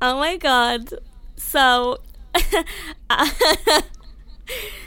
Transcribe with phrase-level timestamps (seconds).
[0.00, 0.90] Oh my god.
[1.36, 1.98] So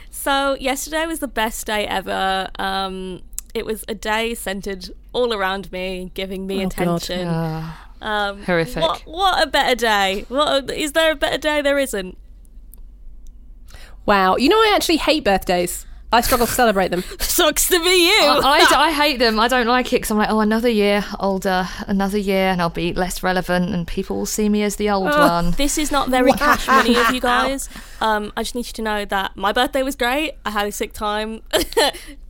[0.10, 2.50] So yesterday was the best day ever.
[2.60, 3.22] Um
[3.54, 6.72] it was a day centered all around me, giving me Oh, God.
[7.02, 7.28] attention.
[7.30, 8.82] Ah, Um, Horrific.
[8.82, 10.26] What, what a better day!
[10.30, 11.62] What is there a better day?
[11.62, 12.18] There isn't.
[14.06, 14.38] Wow.
[14.38, 15.86] You know, I actually hate birthdays.
[16.14, 17.04] I struggle to celebrate them.
[17.20, 18.22] Sucks to be you.
[18.22, 19.40] I, I, I hate them.
[19.40, 22.70] I don't like it because I'm like, oh, another year older, another year, and I'll
[22.70, 25.52] be less relevant, and people will see me as the old one.
[25.52, 27.70] This is not very cash money of you guys.
[28.02, 30.34] Um, I just need you to know that my birthday was great.
[30.46, 31.42] I had a sick time.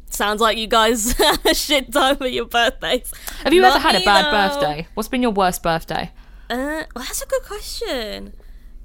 [0.09, 3.11] Sounds like you guys had a shit time for your birthdays.
[3.43, 4.59] Have you Not ever had a bad though.
[4.59, 4.87] birthday?
[4.93, 6.11] What's been your worst birthday?
[6.49, 8.33] Uh, well, that's a good question.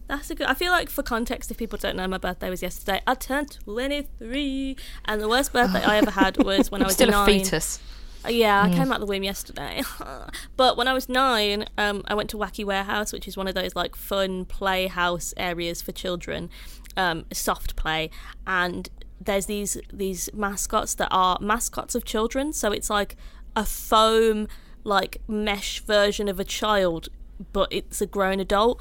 [0.09, 0.46] That's a good.
[0.46, 3.01] I feel like for context, if people don't know, my birthday was yesterday.
[3.06, 6.95] I turned twenty three, and the worst birthday I ever had was when I was
[6.95, 7.29] Still nine.
[7.29, 7.80] a fetus.
[8.24, 9.82] Uh, Yeah, I came out the womb yesterday.
[10.56, 13.55] but when I was nine, um, I went to Wacky Warehouse, which is one of
[13.55, 16.51] those like fun playhouse areas for children,
[16.96, 18.10] um, soft play,
[18.46, 18.88] and
[19.20, 22.52] there's these these mascots that are mascots of children.
[22.52, 23.16] So it's like
[23.57, 24.46] a foam
[24.85, 27.09] like mesh version of a child,
[27.52, 28.80] but it's a grown adult.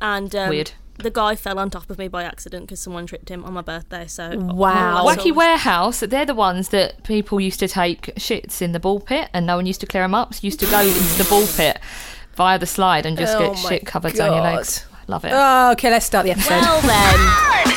[0.00, 0.72] And um, Weird.
[0.98, 3.60] The guy fell on top of me by accident because someone tripped him on my
[3.60, 4.06] birthday.
[4.06, 5.04] So Wow.
[5.04, 8.80] my Wacky soul- Warehouse, they're the ones that people used to take shits in the
[8.80, 10.32] ball pit and no one used to clear them up.
[10.32, 11.78] So you used to go into the ball pit
[12.34, 14.86] via the slide and just Oh get shit covered down your legs.
[15.06, 15.32] Love it.
[15.34, 16.62] Oh, okay, let's start the episode.
[16.62, 17.72] Well then.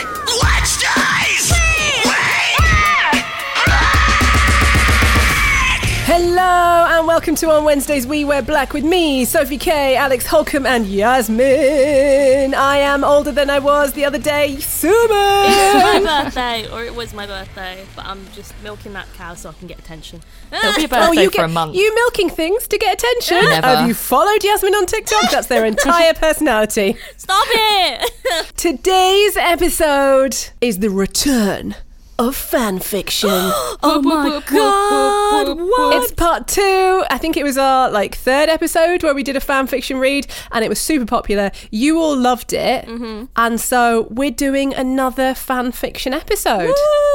[6.41, 10.65] Hello and welcome to On Wednesdays We Wear Black with me, Sophie K, Alex Holcomb,
[10.65, 12.53] and Yasmin.
[12.55, 14.53] I am older than I was the other day.
[14.53, 16.05] It's Suman!
[16.05, 19.51] my birthday, or it was my birthday, but I'm just milking that cow so I
[19.53, 20.21] can get attention.
[20.53, 21.75] It'll be a Oh, birthday you for get a month.
[21.75, 23.49] you milking things to get attention.
[23.49, 23.67] Never.
[23.67, 25.31] Have you followed Yasmin on TikTok?
[25.31, 26.95] That's their entire personality.
[27.17, 28.11] Stop it!
[28.55, 31.75] Today's episode is the return
[32.19, 33.29] of fan fiction.
[33.31, 35.57] oh my god!
[35.59, 36.03] What?
[36.03, 37.03] It's part two.
[37.09, 40.27] I think it was our like third episode where we did a fan fiction read,
[40.51, 41.49] and it was super popular.
[41.71, 43.25] You all loved it, Mm-hmm.
[43.35, 46.67] and so we're doing another fan fiction episode.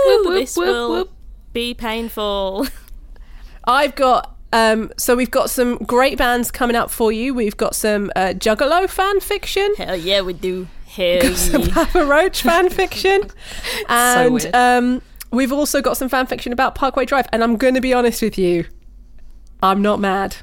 [0.06, 1.12] Woo, whoop, this whoop, will whoop.
[1.52, 2.66] be painful.
[3.64, 4.30] I've got.
[4.52, 7.34] Um, so we've got some great bands coming up for you.
[7.34, 10.68] We've got some uh, Juggalo fan fiction, Hell yeah, we do.
[10.94, 11.62] Hell some.
[11.70, 13.22] Papa Roach fan fiction,
[13.88, 14.54] and weird.
[14.54, 17.26] um, we've also got some fan fiction about Parkway Drive.
[17.32, 18.64] And I'm going to be honest with you,
[19.62, 20.36] I'm not mad.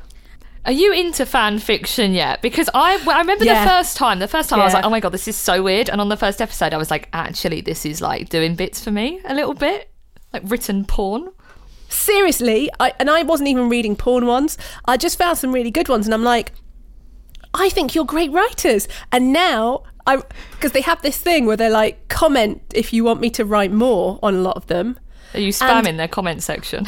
[0.64, 2.42] Are you into fan fiction yet?
[2.44, 3.64] Because I, I remember Yeah.
[3.64, 4.20] the first time.
[4.20, 6.10] The first time I was like, "Oh my god, this is so weird." And on
[6.10, 9.34] the first episode, I was like, "Actually, this is like doing bits for me a
[9.34, 9.90] little bit,
[10.34, 11.30] like written porn."
[11.94, 15.90] seriously I, and i wasn't even reading porn ones i just found some really good
[15.90, 16.54] ones and i'm like
[17.54, 21.70] i think you're great writers and now i because they have this thing where they're
[21.70, 25.00] like comment if you want me to write more on a lot of them
[25.34, 26.86] Are you spamming their comment section?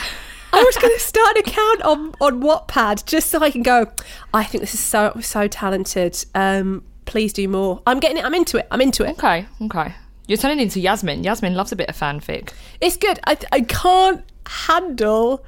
[0.51, 3.91] i was going to start an account on on wattpad just so i can go
[4.33, 8.33] i think this is so so talented um please do more i'm getting it i'm
[8.33, 9.93] into it i'm into it okay, okay.
[10.25, 11.25] You're turning into Yasmin.
[11.25, 12.51] Yasmin loves a bit of fanfic.
[12.79, 13.19] It's good.
[13.27, 15.43] I, I can't handle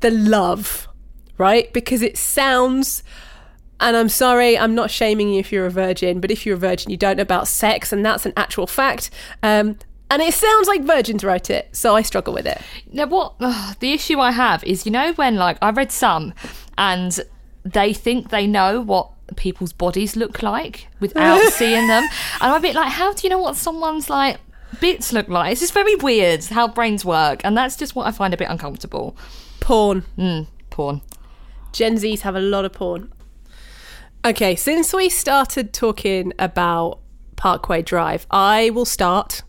[0.00, 0.88] the love,
[1.38, 1.72] right?
[1.72, 3.04] Because it sounds,
[3.80, 6.58] and I'm sorry, I'm not shaming you if you're a virgin, but if you're a
[6.58, 9.10] virgin, you don't know about sex, and that's an actual fact.
[9.42, 9.78] Um,
[10.10, 12.60] and it sounds like virgins write it, so I struggle with it.
[12.92, 16.34] Now, what ugh, the issue I have is, you know, when like I read some,
[16.76, 17.18] and
[17.64, 22.60] they think they know what people's bodies look like without seeing them, and I'm a
[22.60, 24.38] bit like, how do you know what someone's like
[24.80, 25.52] bits look like?
[25.52, 28.48] It's just very weird how brains work, and that's just what I find a bit
[28.48, 29.16] uncomfortable.
[29.60, 30.04] Porn.
[30.16, 31.02] Mm, porn.
[31.72, 33.12] Gen Zs have a lot of porn.
[34.28, 36.98] Okay, since we started talking about
[37.36, 39.42] Parkway Drive, I will start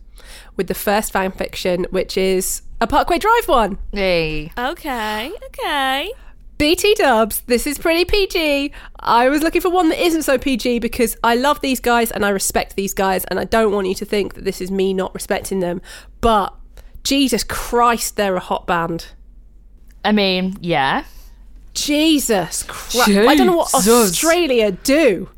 [0.55, 3.77] with the first fan fiction, which is a Parkway Drive one.
[3.91, 6.13] Hey, Okay, okay.
[6.57, 8.71] BT dubs, this is pretty PG.
[9.01, 12.25] I was looking for one that isn't so PG because I love these guys and
[12.25, 14.93] I respect these guys, and I don't want you to think that this is me
[14.93, 15.81] not respecting them.
[16.21, 16.55] But
[17.03, 19.07] Jesus Christ, they're a hot band.
[20.05, 21.03] I mean, yeah,
[21.85, 23.09] Jesus Christ.
[23.09, 25.29] I don't know what Australia do.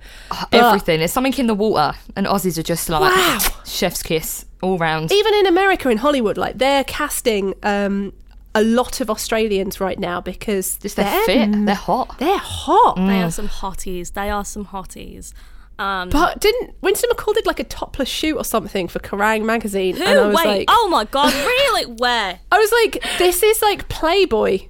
[0.52, 1.00] everything.
[1.00, 3.40] There's something in the water, and Aussies are just like Wow.
[3.66, 5.12] chef's kiss all round.
[5.12, 8.14] Even in America, in Hollywood, like they're casting um,
[8.56, 12.18] a lot of Australians right now because Just they're fit, they're hot.
[12.20, 12.96] They're hot.
[12.96, 14.14] They are some hotties.
[14.14, 15.34] They are some hotties.
[15.80, 19.96] Um, But didn't Winston McCall did like a topless shoot or something for Kerrang magazine?
[19.96, 20.04] who?
[20.04, 20.46] And I was Wait.
[20.46, 21.86] like, oh my god, really?
[21.94, 22.40] Where?
[22.52, 24.68] I was like, this is like Playboy.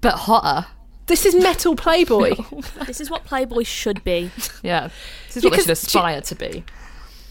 [0.00, 0.66] but hotter.
[1.06, 2.34] This is metal Playboy.
[2.86, 4.30] This is what Playboy should be.
[4.62, 4.88] Yeah.
[5.26, 6.64] This is what they Because should aspire to be.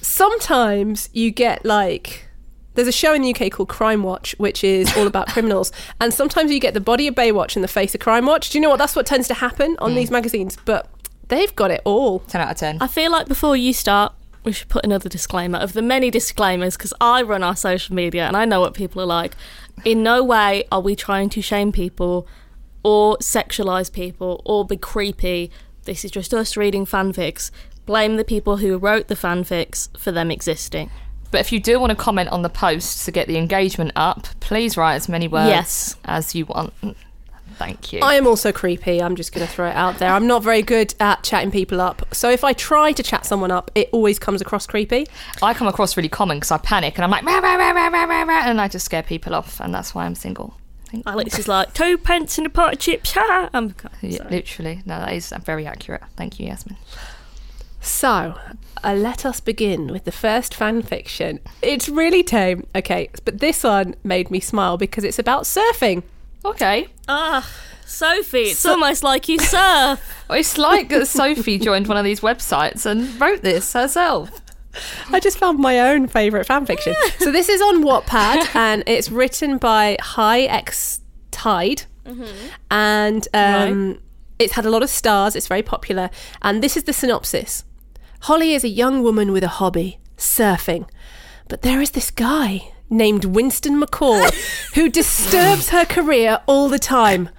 [0.01, 2.27] Sometimes you get like.
[2.75, 5.71] There's a show in the UK called Crime Watch, which is all about criminals.
[6.01, 8.49] And sometimes you get the body of Baywatch and the face of Crime Watch.
[8.49, 8.77] Do you know what?
[8.77, 9.97] That's what tends to happen on hmm.
[9.97, 10.57] these magazines.
[10.65, 10.89] But
[11.27, 12.19] they've got it all.
[12.19, 12.77] 10 out of 10.
[12.81, 16.75] I feel like before you start, we should put another disclaimer of the many disclaimers
[16.75, 19.35] because I run our social media and I know what people are like.
[19.85, 22.27] In no way are we trying to shame people
[22.83, 25.51] or sexualize people or be creepy.
[25.83, 27.51] This is just us reading fanfics.
[27.85, 30.89] Blame the people who wrote the fanfics for them existing.
[31.31, 34.27] But if you do want to comment on the post to get the engagement up,
[34.39, 35.95] please write as many words Yes.
[36.05, 36.73] as you want.
[37.55, 37.99] Thank you.
[38.01, 39.01] I am also creepy.
[39.01, 40.11] I'm just going to throw it out there.
[40.11, 42.03] I'm not very good at chatting people up.
[42.13, 45.07] So if I try to chat someone up, it always comes across creepy.
[45.41, 47.87] I come across really common because I panic and I'm like, rah, rah, rah, rah,
[47.89, 50.55] rah, rah, rah, and I just scare people off, and that's why I'm single.
[50.93, 53.13] Thank Alex is like, two pence and a pot of chips.
[53.13, 53.49] Ha!
[53.53, 54.83] I'm, Yeah, literally.
[54.85, 56.03] No, that is very accurate.
[56.15, 56.77] Thank you, Yasmin.
[57.81, 58.37] So,
[58.83, 61.39] uh, let us begin with the first fan fiction.
[61.61, 66.03] It's really tame, okay, but this one made me smile because it's about surfing.
[66.45, 66.87] Okay.
[67.07, 67.49] Ah,
[67.85, 69.99] Sophie, it's So- almost like you surf.
[70.29, 74.29] Well, It's like Sophie joined one of these websites and wrote this herself.
[75.11, 76.93] I just found my own favourite fan fiction.
[77.19, 81.83] so this is on Wattpad and it's written by High X Tide,
[82.71, 83.99] and um,
[84.39, 85.35] it's had a lot of stars.
[85.35, 86.09] It's very popular,
[86.41, 87.63] and this is the synopsis:
[88.21, 90.87] Holly is a young woman with a hobby, surfing,
[91.47, 94.31] but there is this guy named Winston McCall
[94.75, 97.29] who disturbs her career all the time.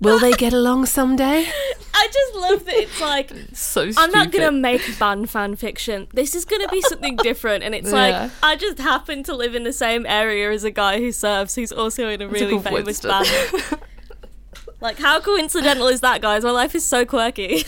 [0.00, 1.46] Will they get along someday?
[1.96, 3.98] I just love that it's like So stupid.
[3.98, 6.08] I'm not gonna make a band fan fiction.
[6.12, 7.94] This is gonna be something different, and it's Yeah.
[8.22, 11.54] like I just happen to live in the same area as a guy who serves,
[11.54, 13.10] who's also in a really called famous Winston.
[13.10, 13.80] band.
[14.80, 16.42] like, how coincidental is that, guys?
[16.44, 17.64] My life is so quirky.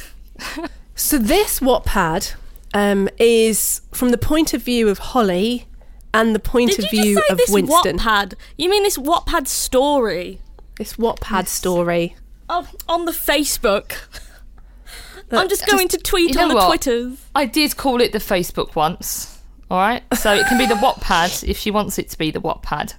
[0.95, 2.35] So this Wattpad
[2.75, 5.67] um, is from the point of view of Holly
[6.13, 7.99] and the point Did of you view say of this Winston.
[7.99, 8.35] Wattpad?
[8.59, 10.41] You mean this Wattpad story?
[10.77, 12.17] This Wattpad story.
[12.49, 13.97] Oh, on the Facebook.
[15.33, 16.67] I'm just just- going to tweet you on the what?
[16.69, 17.19] Twitters.
[17.35, 19.33] I did call it the Facebook once.
[19.69, 22.41] All right, so it can be the Wattpad if she wants it to be the
[22.41, 22.95] Wattpad.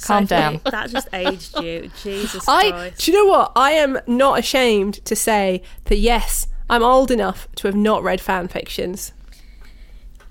[0.00, 0.60] Calm Sophie, down.
[0.70, 1.90] That just aged you.
[2.02, 3.04] Jesus I Christ.
[3.04, 3.52] do you know what?
[3.56, 8.20] I am not ashamed to say that yes, I'm old enough to have not read
[8.20, 9.12] fan fictions.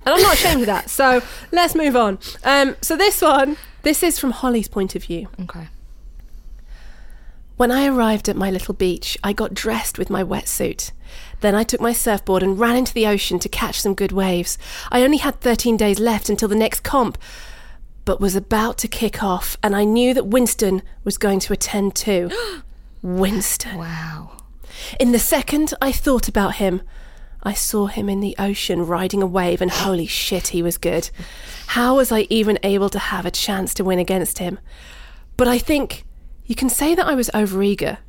[0.06, 0.90] And I'm not ashamed of that.
[0.90, 1.22] So
[1.52, 2.18] let's move on.
[2.44, 5.28] Um, so this one, this is from Holly's point of view.
[5.42, 5.68] Okay.
[7.62, 10.90] When I arrived at my little beach, I got dressed with my wetsuit.
[11.42, 14.58] Then I took my surfboard and ran into the ocean to catch some good waves.
[14.92, 17.20] I only had 13 days left until the next comp,
[18.04, 21.94] but was about to kick off, and I knew that Winston was going to attend
[21.94, 22.32] too.
[23.04, 23.78] Winston.
[23.78, 24.38] Wow.
[25.00, 26.82] In the second I thought about him,
[27.44, 31.12] I saw him in the ocean riding a wave, and holy shit, he was good.
[31.68, 34.58] How was I even able to have a chance to win against him?
[35.38, 36.06] But I think
[36.52, 38.00] you can say that I was overeager,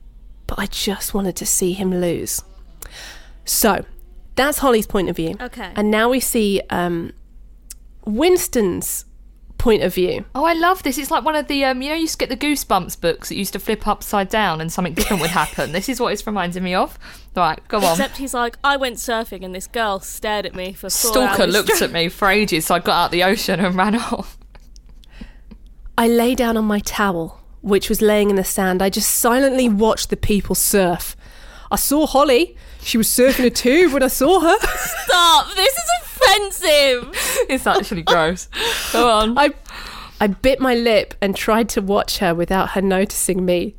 [0.49, 2.43] but I just wanted to see him lose.
[3.45, 3.85] So
[4.35, 5.37] that's Holly's point of view.
[5.41, 5.73] Okay.
[5.77, 7.13] And now we see um,
[8.05, 9.05] Winston's
[9.59, 10.25] point of view.
[10.35, 10.99] Oh, I love this.
[10.99, 13.29] It's like one of the, um, you know, you used to get the Goosebumps books
[13.29, 15.71] that used to flip upside down and something different would happen.
[15.71, 16.99] This is what it's reminding me of.
[17.37, 17.93] Right, go on.
[17.93, 21.43] Except he's like, I went surfing and this girl stared at me for four Stalker
[21.43, 23.95] hours looked straight." at me for ages, so I got out the ocean and ran
[23.95, 24.37] off.
[25.97, 28.83] I lay down on my towel, which was laying in the sand.
[28.83, 31.17] I just silently watched the people surf.
[31.71, 32.57] I saw Holly.
[32.83, 34.57] She was surfing a tube when I saw her.
[34.77, 35.55] Stop!
[35.55, 37.11] This is offensive.
[37.49, 38.49] It's actually gross.
[38.93, 39.39] Go on.
[39.39, 39.53] I,
[40.21, 43.77] I bit my lip and tried to watch her without her noticing me.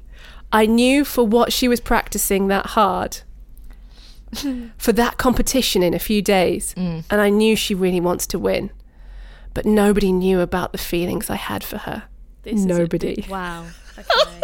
[0.51, 3.19] I knew for what she was practicing that hard.
[4.77, 6.73] for that competition in a few days.
[6.75, 7.03] Mm.
[7.09, 8.71] And I knew she really wants to win.
[9.53, 12.03] But nobody knew about the feelings I had for her.
[12.43, 13.25] This Nobody.
[13.29, 13.65] wow.
[13.95, 14.43] Okay.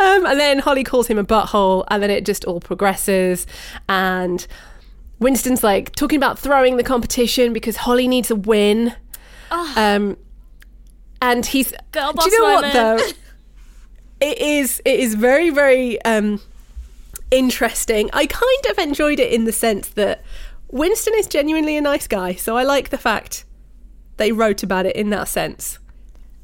[0.00, 3.46] Um, and then Holly calls him a butthole, and then it just all progresses.
[3.88, 4.46] And
[5.18, 8.94] Winston's like talking about throwing the competition because Holly needs a win.
[9.50, 10.16] Um,
[11.20, 11.72] and he's.
[11.92, 12.98] Girl do you know boss what though?
[14.20, 14.82] It is.
[14.84, 16.40] It is very very um,
[17.30, 18.10] interesting.
[18.12, 20.24] I kind of enjoyed it in the sense that
[20.72, 23.44] Winston is genuinely a nice guy, so I like the fact
[24.18, 25.78] they wrote about it in that sense.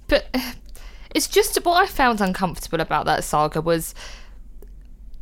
[0.09, 0.27] But
[1.15, 3.95] it's just what I found uncomfortable about that saga was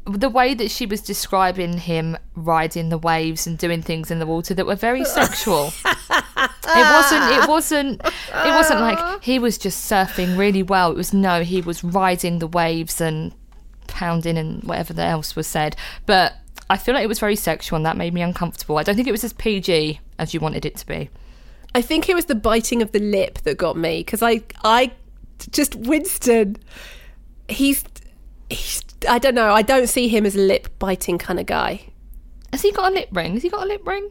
[0.04, 4.26] the way that she was describing him riding the waves and doing things in the
[4.26, 5.72] water that were very sexual.
[5.84, 10.90] it wasn't it wasn't it wasn't like he was just surfing really well.
[10.90, 13.32] It was no, he was riding the waves and
[13.86, 15.76] pounding and whatever the else was said.
[16.06, 16.34] But
[16.68, 18.78] I feel like it was very sexual and that made me uncomfortable.
[18.78, 21.10] I don't think it was as PG as you wanted it to be.
[21.74, 24.92] I think it was the biting of the lip that got me because I, I,
[25.50, 26.56] just Winston.
[27.48, 27.84] He's,
[28.50, 28.82] he's.
[29.08, 29.52] I don't know.
[29.52, 31.86] I don't see him as a lip biting kind of guy.
[32.52, 33.32] Has he got a lip ring?
[33.34, 34.10] Has he got a lip ring?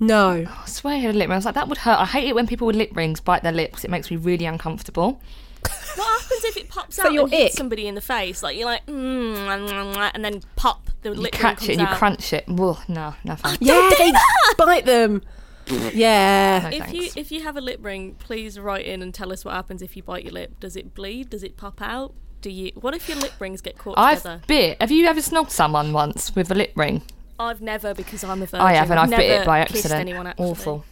[0.00, 0.46] No.
[0.48, 1.34] I swear he had a lip ring.
[1.34, 1.98] I was like, that would hurt.
[2.00, 3.84] I hate it when people with lip rings bite their lips.
[3.84, 5.20] It makes me really uncomfortable.
[5.94, 8.42] What happens if it pops So out your and hits ick- somebody in the face?
[8.42, 11.80] Like you're like, mm, and then pop the You lip ring catch comes it and
[11.82, 11.96] you out.
[11.98, 12.44] crunch it.
[12.48, 13.58] Ugh, no, no thanks.
[13.60, 14.12] Yeah, they
[14.56, 15.22] bite them.
[15.68, 16.70] Yeah.
[16.72, 19.44] No, If you if you have a lip ring, please write in and tell us
[19.44, 20.58] what happens if you bite your lip.
[20.60, 21.30] Does it bleed?
[21.30, 22.14] Does it pop out?
[22.40, 22.72] Do you?
[22.74, 24.40] What if your lip rings get caught together?
[24.42, 24.80] I've bit.
[24.80, 27.02] Have you ever snogged someone once with a lip ring?
[27.38, 28.60] I've never because I'm a virgin.
[28.60, 28.98] I haven't.
[28.98, 30.00] I've bit never it by kissed accident.
[30.00, 30.50] Anyone, actually.
[30.50, 30.84] Awful.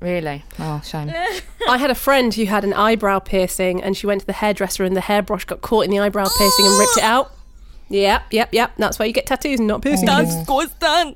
[0.00, 0.44] Really?
[0.58, 1.12] Oh, shame.
[1.68, 4.82] I had a friend who had an eyebrow piercing and she went to the hairdresser
[4.82, 7.30] and the hairbrush got caught in the eyebrow piercing and ripped it out.
[7.88, 8.72] Yep, yep, yep.
[8.78, 10.06] That's why you get tattoos and not piercings.
[10.08, 11.14] That's disgusting.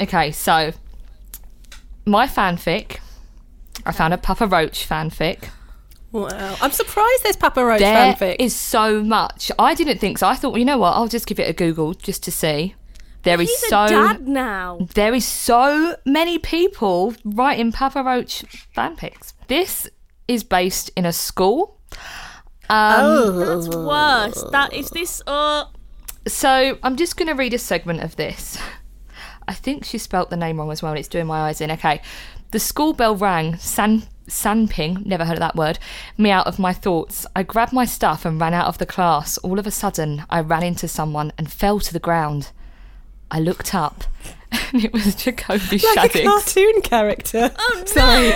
[0.00, 0.72] Okay, so
[2.06, 2.98] my fanfic.
[3.86, 5.48] I found a Papa Roach fanfic.
[6.12, 6.56] Wow.
[6.62, 8.36] I'm surprised there's Papa Roach There fanfic.
[8.38, 9.50] is so much.
[9.58, 10.28] I didn't think so.
[10.28, 10.92] I thought, well, you know what?
[10.92, 12.74] I'll just give it a Google just to see.
[13.24, 14.78] There is He's so a dad now.
[14.94, 18.44] there is so many people writing Papa Roach
[18.76, 19.32] fanfics.
[19.48, 19.88] This
[20.28, 21.80] is based in a school.
[22.70, 24.44] Um, That's worse.
[24.52, 25.20] That is this.
[25.26, 25.64] Uh,
[26.26, 28.58] So I'm just going to read a segment of this.
[29.46, 31.70] I think she spelt the name wrong as well, and it's doing my eyes in.
[31.70, 32.00] Okay.
[32.50, 35.78] The school bell rang, san, sanping, never heard of that word,
[36.16, 37.26] me out of my thoughts.
[37.34, 39.38] I grabbed my stuff and ran out of the class.
[39.38, 42.52] All of a sudden, I ran into someone and fell to the ground.
[43.30, 44.04] I looked up,
[44.52, 47.50] and it was Jacoby like a cartoon character.
[47.58, 47.84] oh no!
[47.86, 48.32] Sorry.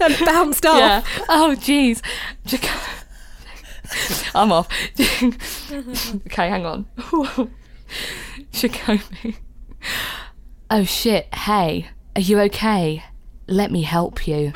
[0.00, 0.78] and bounced off.
[0.78, 1.02] Yeah.
[1.28, 2.00] Oh, jeez.
[2.46, 3.00] Jaco-
[4.34, 4.68] I'm off.
[6.26, 6.86] okay, hang on.
[8.52, 9.36] Jacoby.
[10.74, 11.28] Oh shit.
[11.34, 13.04] Hey, are you okay?
[13.46, 14.54] Let me help you.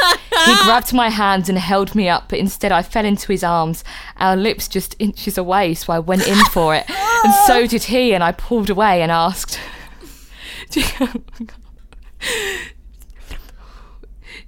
[0.00, 3.84] he grabbed my hand and held me up, but instead I fell into his arms,
[4.16, 6.90] our lips just inches away, so I went in for it.
[6.90, 9.60] And so did he, and I pulled away and asked,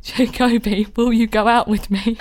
[0.03, 2.19] Jacoby, will you go out with me?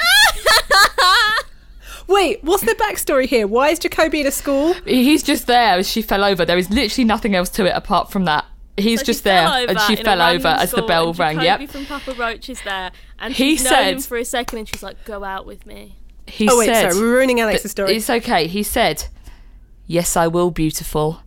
[2.08, 3.48] Wait, what's the backstory here?
[3.48, 4.74] Why is Jacoby in a school?
[4.86, 6.46] He's just there as she fell over.
[6.46, 8.46] There is literally nothing else to it apart from that.
[8.77, 11.39] He's So just there and she fell over as the bell and rang.
[11.39, 11.72] Jacoby Yep.
[11.72, 14.67] from Papa Roach is there, and He she's known him said- for a second, and
[14.67, 15.96] she's like, "Go out with me."
[16.27, 17.96] He Oh, wait, said, sorry, we're ruining Alex's story.
[17.96, 18.48] It's okay.
[18.48, 19.05] He said,
[19.88, 21.22] Yes, I will, beautiful.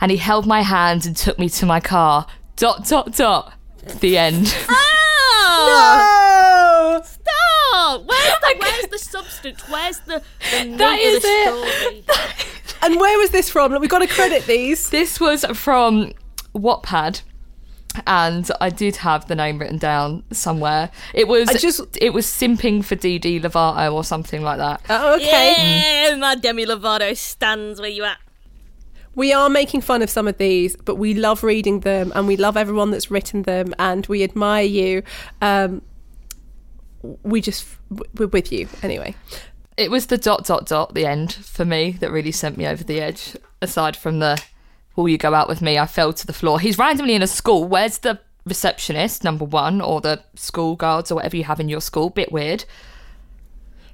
[0.00, 2.26] And he held my hand and took me to my car.
[2.56, 3.54] Dot, dot, dot.
[4.00, 4.54] The end.
[5.54, 7.02] Oh, Oh!
[7.04, 8.02] stop!
[8.06, 9.62] Where's the, where's the substance?
[9.68, 12.04] Where's the, the meat That of is the it.
[12.04, 12.04] story?
[12.84, 13.70] And where was this from?
[13.70, 14.90] Look, We've got to credit these.
[14.90, 16.12] this was from
[16.54, 17.22] Wattpad.
[18.06, 20.90] And I did have the name written down somewhere.
[21.12, 24.80] It was I just- it was simping for DD Lovato or something like that.
[24.88, 26.06] Oh, okay.
[26.08, 28.16] Yeah, my Demi Lovato stands where you at.
[29.14, 32.38] We are making fun of some of these, but we love reading them and we
[32.38, 35.02] love everyone that's written them and we admire you.
[35.42, 35.82] Um,
[37.22, 37.66] we just,
[38.16, 39.14] we're with you anyway.
[39.76, 42.84] It was the dot dot dot the end for me that really sent me over
[42.84, 43.36] the edge.
[43.60, 44.42] Aside from the
[44.96, 46.60] will you go out with me, I fell to the floor.
[46.60, 47.64] He's randomly in a school.
[47.64, 51.80] Where's the receptionist, number one, or the school guards or whatever you have in your
[51.80, 52.10] school?
[52.10, 52.64] Bit weird.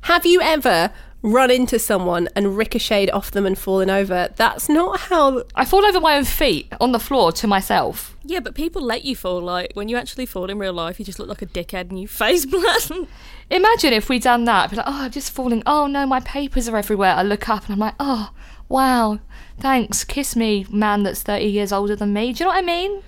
[0.02, 4.28] Have you ever run into someone and ricocheted off them and fallen over?
[4.37, 5.45] That's not how.
[5.55, 8.17] I fall over my own feet on the floor to myself.
[8.25, 9.40] Yeah, but people let you fall.
[9.40, 12.00] Like when you actually fall in real life, you just look like a dickhead and
[12.00, 13.09] you face plant.
[13.50, 14.64] Imagine if we'd done that.
[14.64, 15.62] I'd be like, oh, I'm just falling.
[15.67, 17.14] Oh no, my papers are everywhere.
[17.14, 18.31] I look up and I'm like, oh,
[18.69, 19.19] wow,
[19.59, 20.05] thanks.
[20.05, 22.33] Kiss me, man that's 30 years older than me.
[22.33, 23.03] Do you know what I mean?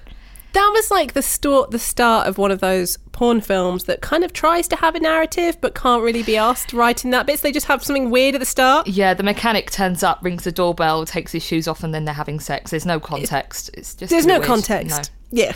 [0.53, 4.25] That was like the start, the start of one of those porn films that kind
[4.25, 7.39] of tries to have a narrative but can't really be asked right in that bit.
[7.39, 8.89] So they just have something weird at the start.
[8.89, 12.15] Yeah, the mechanic turns up, rings the doorbell, takes his shoes off, and then they're
[12.15, 12.73] having sex.
[12.73, 13.71] There's no context.
[13.75, 14.47] It's just There's no weird.
[14.47, 15.13] context.
[15.31, 15.55] Yeah.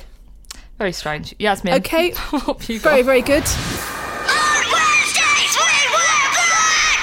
[0.79, 1.35] Very strange.
[1.41, 1.75] Yasmin.
[1.75, 2.13] Okay.
[2.31, 3.45] what have you Very, very good.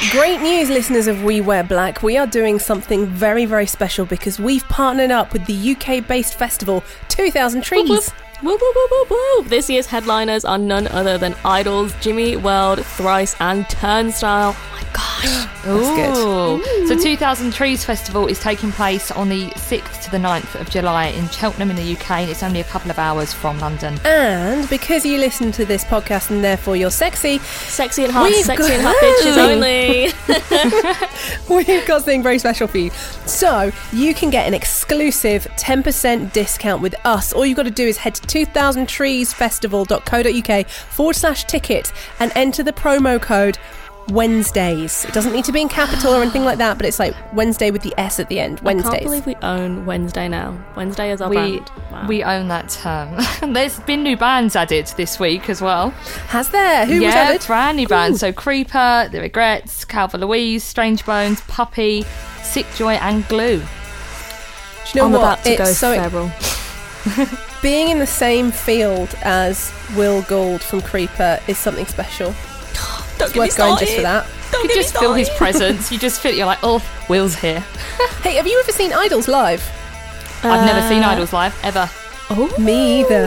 [0.09, 2.01] Great news, listeners of We Wear Black.
[2.01, 6.33] We are doing something very, very special because we've partnered up with the UK based
[6.33, 8.11] festival 2000 Trees.
[8.43, 9.05] Woo, woo, woo, woo,
[9.37, 9.43] woo.
[9.47, 14.55] This year's headliners are none other than IDLES, Jimmy World, Thrice, and Turnstile.
[14.57, 15.47] Oh my god.
[15.63, 16.17] good.
[16.17, 16.87] Ooh.
[16.87, 21.05] So 2000 Trees Festival is taking place on the 6th to the 9th of July
[21.07, 23.99] in Cheltenham in the UK and it's only a couple of hours from London.
[24.03, 28.43] And because you listen to this podcast and therefore you're sexy, Sexy and hot, We've
[28.43, 29.37] sexy got- and hot bitches
[31.47, 31.65] only.
[31.71, 32.89] we've got something very special for you.
[33.27, 37.33] So you can get an exclusive 10% discount with us.
[37.33, 42.73] All you've got to do is head to 2000treesfestival.co.uk forward slash ticket and enter the
[42.73, 43.57] promo code
[44.09, 45.05] Wednesdays.
[45.05, 47.71] It doesn't need to be in capital or anything like that, but it's like Wednesday
[47.71, 48.53] with the S at the end.
[48.53, 49.03] I can't Wednesdays.
[49.03, 50.57] believe we own Wednesday now.
[50.75, 51.71] Wednesday is our We, brand.
[51.91, 52.07] Wow.
[52.07, 53.15] we own that term.
[53.53, 55.91] There's been new bands added this week as well.
[56.29, 56.85] Has there?
[56.87, 57.45] Who was yeah, added?
[57.45, 58.19] brand new bands.
[58.19, 62.03] So Creeper, The Regrets, Calva Louise, Strange Bones, Puppy,
[62.43, 63.59] Sick Joy, and Glue.
[63.59, 65.19] Do you know I'm what?
[65.19, 66.31] about to it's go so feral.
[67.61, 72.33] being in the same field as Will Gould from Creeper is something special.
[73.17, 74.27] Don't It's worth going just for that.
[74.51, 75.91] Don't You get me just feel his presence.
[75.91, 77.63] You just feel you're like, oh, Will's here.
[78.21, 79.63] Hey, have you ever seen IDLES live?
[80.43, 81.89] I've never seen Uh, IDLES live ever.
[82.29, 82.53] Oh.
[82.59, 83.25] Me either.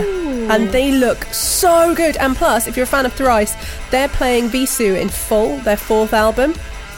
[0.52, 2.16] And they look so good.
[2.18, 3.56] And plus, if you're a fan of Thrice,
[3.90, 6.54] they're playing Vheissu in full, their fourth album.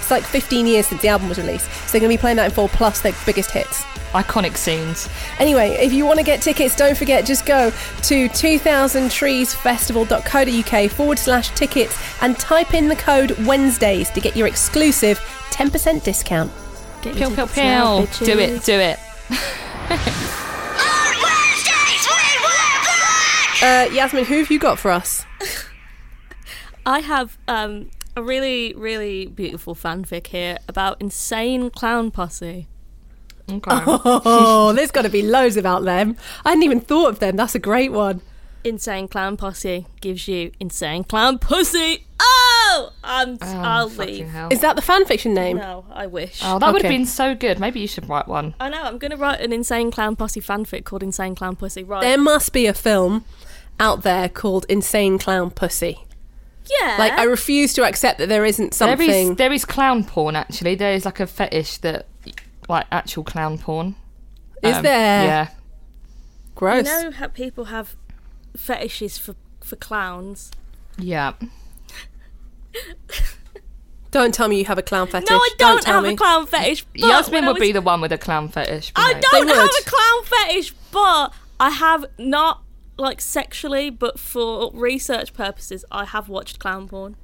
[0.06, 1.68] It's like 15 years since the album was released.
[1.68, 3.82] So they're going to be playing that in full, plus their biggest hits.
[4.12, 5.08] Iconic scenes.
[5.40, 11.48] Anyway, if you want to get tickets, don't forget, just go to 2000treesfestival.co.uk forward slash
[11.56, 15.18] tickets and type in the code Wednesdays to get your exclusive
[15.50, 16.52] 10% discount.
[17.02, 18.06] Get Pew, your pew, now.
[18.20, 19.00] Do it, do it.
[19.28, 19.36] On
[21.20, 22.06] Wednesdays
[23.60, 23.66] we!
[23.66, 25.24] Uh, Yasmin, who have you got for us?
[26.86, 32.66] I have um, a really, really beautiful fanfic here about insane clown posse.
[33.50, 33.60] Okay.
[33.86, 36.16] Oh, there's got to be loads about them.
[36.44, 37.36] I hadn't even thought of them.
[37.36, 38.20] That's a great one.
[38.64, 42.04] Insane clown posse gives you insane clown pussy.
[42.18, 44.26] Oh, I'm, Oh, I'll leave.
[44.28, 44.48] hell.
[44.50, 45.58] Is that the fan fiction name?
[45.58, 46.40] No, I wish.
[46.42, 47.60] Oh, that would have been so good.
[47.60, 48.54] Maybe you should write one.
[48.58, 48.82] I know.
[48.82, 51.84] I'm gonna write an insane clown posse fanfic called Insane Clown Pussy.
[51.84, 52.00] Right?
[52.00, 53.24] There must be a film
[53.78, 56.00] out there called Insane Clown Pussy.
[56.80, 56.96] Yeah.
[56.98, 59.30] Like, I refuse to accept that there isn't There something.
[59.32, 60.74] is there is clown porn actually.
[60.74, 62.06] There is like a fetish that
[62.68, 63.94] like actual clown porn.
[64.62, 65.24] Is Um, there?
[65.24, 65.48] Yeah.
[66.54, 66.86] Gross.
[66.86, 67.94] You know how people have
[68.56, 70.50] fetishes for for clowns.
[70.98, 71.32] Yeah.
[74.10, 75.28] Don't tell me you have a clown fetish.
[75.28, 76.14] No, I don't, tell have me.
[76.14, 76.84] a clown fetish.
[76.84, 78.92] But Yasmin when I would be the one with a clown fetish.
[78.96, 82.62] I don't have a clown fetish, but I have not
[82.96, 87.16] like sexually, but for research purposes, I have watched clown porn.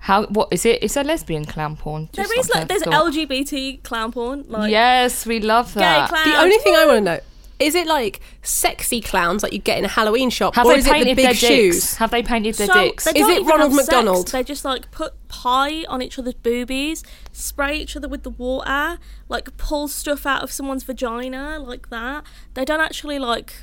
[0.00, 0.26] How?
[0.26, 0.82] What is it?
[0.82, 2.10] Is there lesbian clown porn?
[2.12, 3.12] Just there is like like there's thought.
[3.12, 6.10] LGBT clown porn, like yes, we love gay that.
[6.10, 6.26] clowns.
[6.26, 7.20] The only thing I want to know
[7.60, 10.78] is it like sexy clowns like you get in a Halloween shop, Have or they
[10.80, 11.96] is it the painted big their shoes?
[11.96, 13.04] Have they painted their So, dicks?
[13.04, 14.28] they Is it Ronald have sex, McDonald?
[14.28, 18.98] They just like put pie on each other's boobies, spray each other with the water,
[19.28, 22.24] like pull stuff out of someone's vagina like that.
[22.54, 23.54] They don't actually like,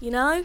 [0.00, 0.44] you know.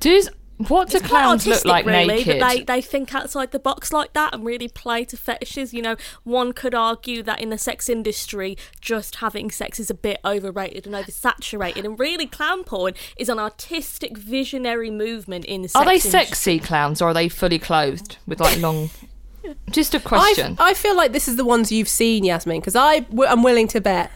[0.00, 2.38] Does what do It's quite clowns look like really, naked?
[2.38, 5.74] But they, they think outside the box like that and really play to fetishes.
[5.74, 9.94] You know, one could argue that in the sex industry, just having sex is a
[9.94, 11.84] bit overrated and oversaturated.
[11.84, 16.10] And really, clown porn is an artistic, visionary movement in the sex are they industry.
[16.10, 18.90] sexy clowns or are they fully clothed with like long?
[19.70, 20.56] Just a question.
[20.60, 23.68] I feel like this is the ones you've seen, Yasmin, because I w- am willing
[23.68, 24.10] to bet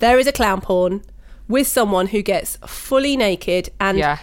[0.00, 1.02] there is a clown porn
[1.48, 4.18] with someone who gets fully naked and yeah.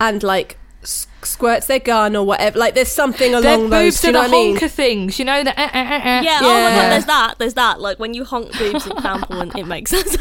[0.00, 2.58] and like squirts their gun or whatever.
[2.58, 3.94] Like there's something Their along those.
[3.94, 4.68] boobs Do you are know the what I mean?
[4.68, 5.50] things, you know the.
[5.50, 6.22] Uh, uh, uh, uh.
[6.22, 7.80] Yeah, oh my god, there's that, there's that.
[7.80, 10.16] Like when you honk boobs in clown porn, it makes sense.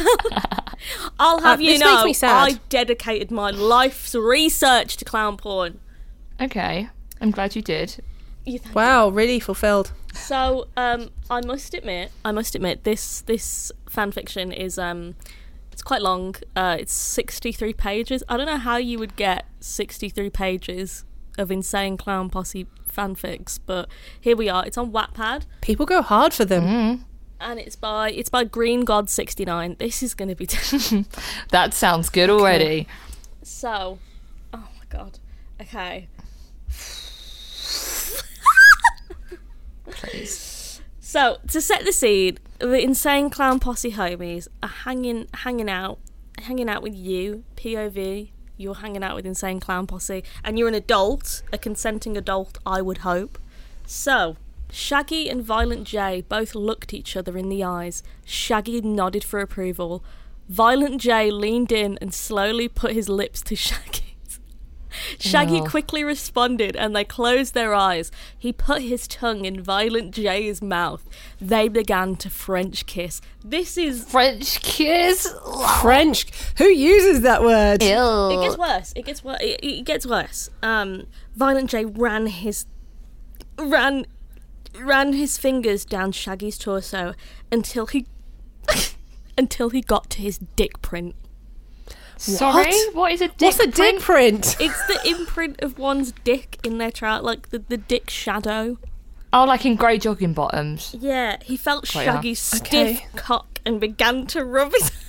[1.19, 2.47] I'll have Uh, you know, me sad.
[2.51, 5.79] I dedicated my life's research to clown porn.
[6.39, 8.03] Okay, I'm glad you did.
[8.45, 9.91] You think- Wow, really fulfilled.
[10.13, 15.15] So, um, I must admit, I must admit, this this fan fiction is um,
[15.81, 16.35] it's quite long.
[16.55, 18.23] Uh, it's sixty three pages.
[18.29, 21.05] I don't know how you would get sixty three pages
[21.39, 23.89] of insane clown posse fanfics, but
[24.19, 24.63] here we are.
[24.63, 27.03] It's on Wattpad, People go hard for them.
[27.39, 29.75] and it's by it's by Green God sixty nine.
[29.79, 30.45] This is going to be
[31.49, 32.87] That sounds good already.
[33.41, 33.97] so.
[34.53, 35.17] Oh my god.
[35.59, 36.09] Okay.
[39.89, 40.79] Please.
[40.99, 45.97] So to set the scene, the insane clown posse homies are hanging hanging out,
[46.39, 48.30] hanging out with you, POV.
[48.58, 52.82] You're hanging out with insane clown posse, and you're an adult, a consenting adult, I
[52.82, 53.39] would hope.
[53.88, 54.38] So,
[54.71, 58.04] Shaggy and Violent J both looked each other in the eyes.
[58.24, 60.04] Shaggy nodded for approval.
[60.47, 64.00] Violent J leaned in and slowly put his lips to Shaggy's.
[65.19, 65.65] Shaggy Oh.
[65.65, 68.12] quickly responded and they closed their eyes.
[68.38, 71.08] He put his tongue in Violent J's mouth.
[71.39, 73.21] They began to French kiss.
[73.43, 74.06] This is.
[74.06, 75.27] French kiss.
[75.82, 76.27] French.
[76.58, 77.82] Who uses that word?
[78.34, 78.93] It gets worse.
[78.95, 79.39] It gets worse.
[79.41, 80.49] It, it gets worse.
[80.62, 82.65] Um, Violent J ran his
[83.58, 84.06] ran
[84.80, 87.13] ran his fingers down Shaggy's torso
[87.51, 88.06] until he
[89.38, 91.15] until he got to his dick print.
[92.21, 92.95] Sorry, What?
[92.95, 94.55] what is a dick What's a dick print?
[94.60, 98.77] It's the imprint of one's dick in their trout, like the, the dick shadow.
[99.34, 100.95] Oh, like in grey jogging bottoms.
[100.99, 102.38] Yeah, he felt Quite enough.
[102.38, 103.05] Stiff Okay.
[103.15, 104.91] cock and began to rub his.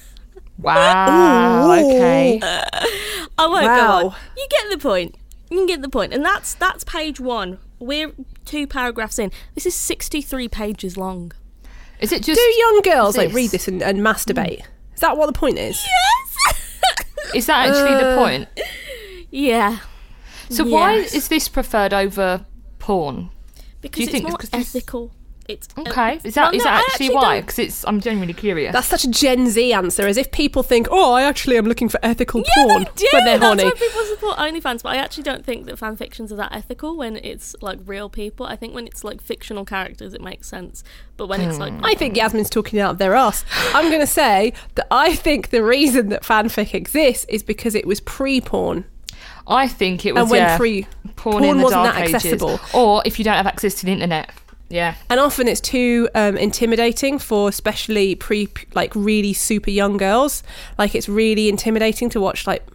[0.58, 1.66] Wow.
[1.66, 1.72] Ooh.
[1.72, 2.38] Okay.
[3.38, 4.06] I won't go Wow.
[4.06, 4.14] on.
[4.36, 5.16] You get the point.
[5.50, 6.10] You can get the point.
[6.10, 7.58] point, and that's that's page one.
[7.78, 8.12] We're
[8.44, 9.32] two paragraphs in.
[9.54, 11.32] This is sixty-three pages long.
[12.00, 12.38] Is it just?
[12.38, 14.60] Do young girls like read this and, and masturbate?
[14.60, 14.66] Mm.
[14.94, 15.76] Is that what the point is?
[17.34, 18.48] Is that actually the Uh, point?
[19.30, 19.78] Yeah,
[20.50, 22.44] So why is this preferred over
[22.78, 23.30] porn?
[23.80, 25.10] because you it's think more it's 'cause this- ethical.
[25.48, 27.40] It's uh, Okay, is that well, is no, that actually why?
[27.40, 28.72] Because it's I'm genuinely curious.
[28.72, 31.88] That's such a Gen Z answer, as if people think, "Oh, I actually am looking
[31.88, 33.08] for ethical Yeah, porn they do.
[33.12, 34.82] when they're That's horny." why people support OnlyFans.
[34.82, 38.08] But I actually don't think that fan fictions are that ethical when it's like real
[38.08, 38.46] people.
[38.46, 40.84] I think when it's like fictional characters, it makes sense.
[41.16, 43.44] But when it's like I think Yasmin's talking out of their ass.
[43.74, 47.86] I'm going to say that I think the reason that fanfic exists is because it
[47.86, 48.84] was pre-porn,
[49.46, 52.02] I think it was and when yeah, pre porn, porn in the wasn't dark that
[52.04, 52.14] ages.
[52.14, 52.60] accessible.
[52.72, 54.30] or if you don't have access to the internet.
[54.72, 54.94] Yeah.
[55.10, 60.42] and often it's too um, intimidating for especially pre like really super young girls.
[60.78, 62.66] Like it's really intimidating to watch like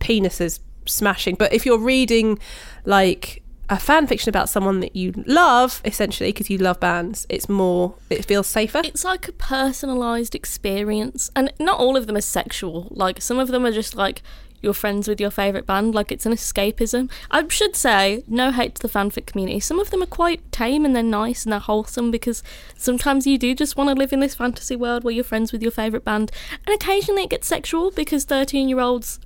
[0.00, 1.36] penises smashing.
[1.36, 2.38] But if you're reading
[2.84, 7.48] like a fan fiction about someone that you love essentially because you love bands it's
[7.48, 8.82] more it feels safer.
[8.84, 11.30] It's like a personalized experience.
[11.34, 12.88] And not all of them are sexual.
[12.90, 14.22] Like some of them are just like
[14.60, 17.10] you're friends with your favorite band like it's an escapism.
[17.30, 19.60] I should say no hate to the fanfic community.
[19.60, 22.42] Some of them are quite tame and they're nice and they're wholesome because
[22.76, 25.62] sometimes you do just want to live in this fantasy world where you're friends with
[25.62, 26.30] your favorite band.
[26.66, 29.18] And occasionally it gets sexual because 13 year olds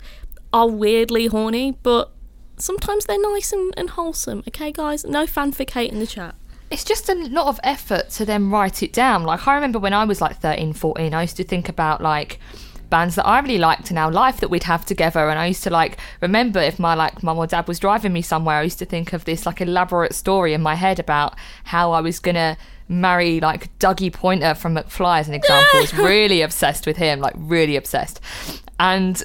[0.53, 2.13] are weirdly horny but
[2.57, 4.45] sometimes they're nice and, and wholesome.
[4.49, 5.05] Okay guys?
[5.05, 6.35] No fanfic hate in the chat.
[6.71, 9.25] It's just a lot of effort to then write it down.
[9.25, 12.41] Like I remember when I was like 13, 14, I used to think about like
[12.91, 15.29] bands that I really liked in our life that we'd have together.
[15.29, 18.23] And I used to like remember if my like mum or dad was driving me
[18.23, 21.93] somewhere I used to think of this like elaborate story in my head about how
[21.93, 22.57] I was gonna
[22.89, 25.79] marry like Dougie Poynter from McFly as an example.
[25.79, 28.21] I was really obsessed with him like really obsessed.
[28.79, 29.23] And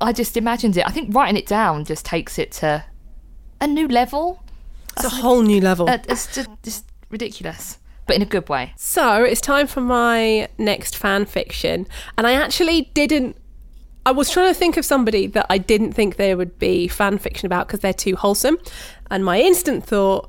[0.00, 0.86] I just imagined it.
[0.86, 2.84] I think writing it down just takes it to
[3.60, 4.42] a new level.
[4.96, 5.88] It's a whole new level.
[5.88, 8.72] uh, it's just, just ridiculous, but in a good way.
[8.76, 11.86] So it's time for my next fan fiction.
[12.18, 13.36] And I actually didn't.
[14.06, 17.16] I was trying to think of somebody that I didn't think there would be fan
[17.18, 18.58] fiction about because they're too wholesome.
[19.10, 20.28] And my instant thought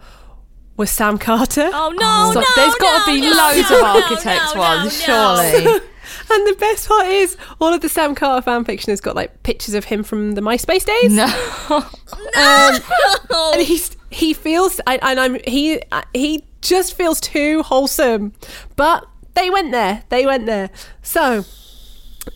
[0.78, 1.70] was Sam Carter.
[1.74, 5.82] oh no So no there's got to no, be no, loads of architects ones, surely.
[6.30, 9.42] And the best part is, all of the Sam Carter fan fiction has got like
[9.44, 11.12] pictures of him from the MySpace days.
[11.12, 11.26] no,
[11.70, 12.80] Um,
[13.54, 15.82] and he's he feels I, and I'm he
[16.14, 18.34] he just feels too wholesome
[18.76, 20.70] but they went there they went there
[21.02, 21.44] so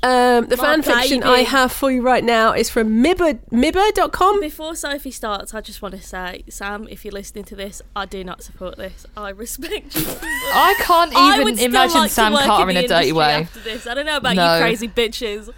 [0.04, 1.24] um, the fan My fiction.
[1.24, 5.82] I have for you right now is from Mibba mibba.com Before Sophie starts, I just
[5.82, 9.08] want to say, Sam, if you're listening to this, I do not support this.
[9.18, 10.06] I respect you.
[10.22, 13.34] I can't even would still imagine like Sam work Carter in in a dirty way.
[13.34, 14.58] After this, I don't know about No.
[14.58, 15.50] you crazy bitches.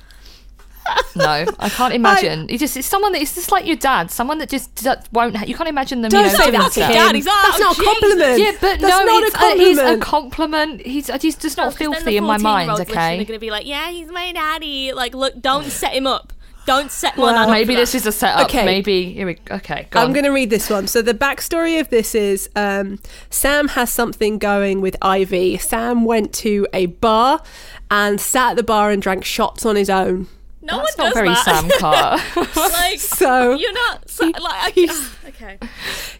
[1.16, 2.48] No, I can't imagine.
[2.50, 5.36] He just it's someone that it's just like your dad, someone that just d- won't.
[5.36, 6.10] Ha- you can't imagine them.
[6.10, 7.84] don't you know, say doing that to him Dad, he's like, that's "Oh, not a
[7.84, 10.82] compliment Yeah, but that's no, not it's, a uh, it's a compliment compliment.
[10.86, 12.70] He's he's just not Because then filthy the in my mind.
[12.70, 14.94] listening Okay, are going to be like, yeah, he's my daddy.
[14.94, 16.34] Like, look, don't set him up.
[16.66, 17.50] Don't set one Well, up.
[17.50, 17.98] maybe this that.
[18.00, 18.46] is a setup.
[18.46, 18.66] Okay.
[18.66, 19.38] Maybe here we.
[19.50, 20.88] Okay, go I'm going to read this one.
[20.88, 23.00] So the backstory of this is um,
[23.32, 25.58] Sam has something going with Ivy.
[25.58, 27.42] Sam went to a bar
[27.90, 30.28] and sat at the bar and drank shots on his own.
[30.64, 31.44] No That's one not does very that.
[31.46, 32.60] Sam Carter.
[32.72, 34.10] like, So you're not.
[34.10, 35.58] So, like, I, he's- okay.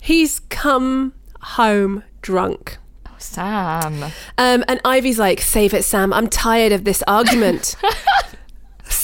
[0.02, 2.78] he's come home drunk.
[3.08, 4.04] Oh, Sam.
[4.38, 6.12] Um, and Ivy's like, save it, Sam.
[6.14, 7.76] I'm tired of this argument.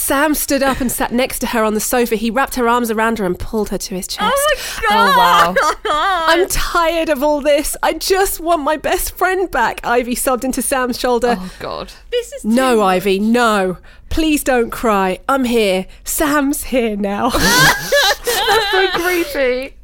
[0.07, 2.15] Sam stood up and sat next to her on the sofa.
[2.15, 4.21] He wrapped her arms around her and pulled her to his chest.
[4.33, 5.57] Oh my God.
[5.59, 6.25] Oh, wow.
[6.29, 7.75] I'm tired of all this.
[7.83, 9.81] I just want my best friend back.
[9.85, 11.35] Ivy sobbed into Sam's shoulder.
[11.37, 11.91] Oh god.
[12.09, 13.79] This is No, too- Ivy, no.
[14.09, 15.19] Please don't cry.
[15.27, 15.87] I'm here.
[16.05, 17.29] Sam's here now.
[17.31, 19.75] That's so creepy.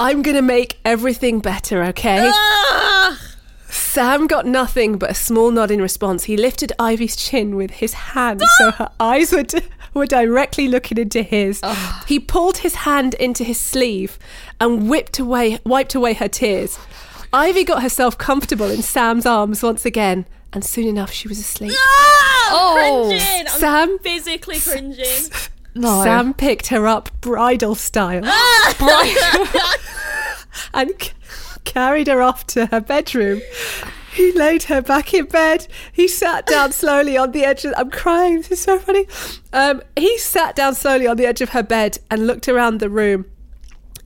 [0.00, 2.28] I'm going to make everything better, okay?
[2.34, 3.25] Ah!
[3.98, 4.12] Ah!
[4.16, 6.24] Sam got nothing but a small nod in response.
[6.24, 9.62] He lifted Ivy's chin with his hand so her eyes were, di-
[9.94, 11.60] were directly looking into his.
[12.06, 14.18] He pulled his hand into his sleeve
[14.60, 16.78] and whipped away, wiped away her tears.
[17.32, 21.72] Ivy got herself comfortable in Sam's arms once again, and soon enough she was asleep.
[21.76, 23.06] Ah, Oh.
[23.08, 23.46] cringing.
[23.48, 25.30] I'm Sam- physically cringing.
[25.74, 26.02] No.
[26.04, 29.56] Sam picked her up bridal style Right.
[30.74, 31.10] and c-
[31.66, 33.42] carried her off to her bedroom.
[34.14, 35.66] He laid her back in bed.
[35.92, 37.74] He sat down slowly on the edge of.
[37.76, 38.36] I'm crying.
[38.36, 39.06] This is so funny.
[39.52, 42.88] Um, he sat down slowly on the edge of her bed and looked around the
[42.88, 43.26] room.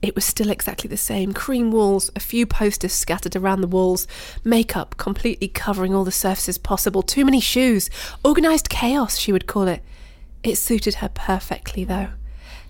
[0.01, 4.07] It was still exactly the same cream walls, a few posters scattered around the walls,
[4.43, 7.87] makeup completely covering all the surfaces possible, too many shoes,
[8.25, 9.83] organised chaos, she would call it.
[10.43, 12.09] It suited her perfectly, though.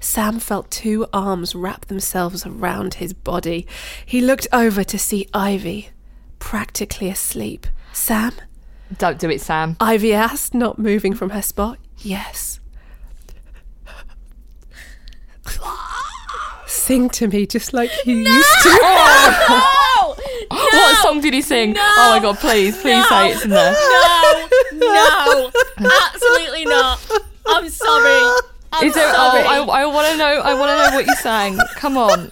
[0.01, 3.67] Sam felt two arms wrap themselves around his body.
[4.05, 5.91] He looked over to see Ivy,
[6.39, 7.67] practically asleep.
[7.93, 8.33] Sam?
[8.97, 9.77] Don't do it, Sam.
[9.79, 11.77] Ivy asked, not moving from her spot.
[11.99, 12.59] Yes.
[16.65, 18.79] Sing to me just like you used to.
[20.03, 20.15] Oh,
[20.49, 21.75] What song did he sing?
[21.77, 23.71] Oh my god, please, please say it's in there.
[24.73, 26.99] no, no, absolutely not.
[27.45, 28.41] I'm sorry.
[28.73, 29.13] I'm Is there?
[29.13, 29.43] sorry.
[29.43, 30.41] Oh, I, I want to know.
[30.41, 31.57] I want to know what you sang.
[31.75, 32.31] Come on.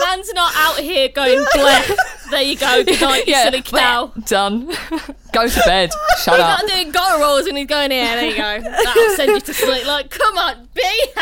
[0.00, 1.96] Man's not out here going bleh.
[2.30, 2.84] There you go.
[2.84, 4.12] Good night, you silly cow.
[4.26, 4.66] Done.
[5.32, 5.90] Go to bed.
[6.22, 6.60] Shut He's up.
[6.60, 8.04] not doing gutter rolls and he's going here.
[8.06, 8.60] There you go.
[8.60, 9.86] That'll send you to sleep.
[9.86, 11.08] Like, come on, behave.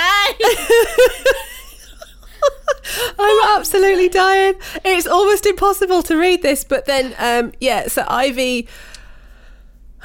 [3.18, 4.54] I'm absolutely dying.
[4.84, 8.68] It's almost impossible to read this, but then, um, yeah, so Ivy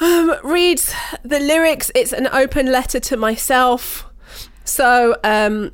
[0.01, 1.91] um, reads the lyrics.
[1.95, 4.05] It's an open letter to myself.
[4.65, 5.71] So um,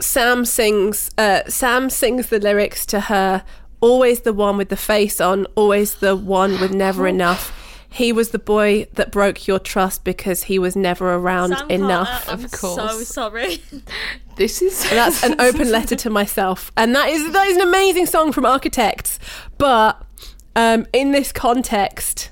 [0.00, 1.10] Sam sings.
[1.18, 3.44] Uh, Sam sings the lyrics to her.
[3.80, 5.46] Always the one with the face on.
[5.54, 7.52] Always the one with never enough.
[7.88, 12.26] He was the boy that broke your trust because he was never around Sam enough.
[12.26, 13.08] Carter, I'm Of so course.
[13.08, 13.62] sorry.
[14.36, 14.82] This is.
[14.90, 18.44] That's an open letter to myself, and that is that is an amazing song from
[18.44, 19.18] Architects.
[19.56, 20.02] But
[20.54, 22.30] um, in this context,